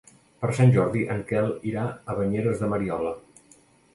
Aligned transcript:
Per 0.43 0.47
Sant 0.59 0.71
Jordi 0.77 1.03
en 1.15 1.19
Quel 1.31 1.51
irà 1.73 1.85
a 2.13 2.17
Banyeres 2.21 2.63
de 2.65 2.73
Mariola. 2.75 3.13